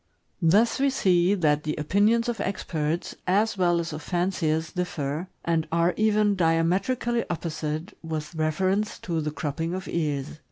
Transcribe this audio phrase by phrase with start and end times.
[0.41, 5.67] Thus we see that the opinions of experts, as well as of fanciers, differ, and
[5.71, 10.39] are even diametrically opposite, with reference to the cropping of ears.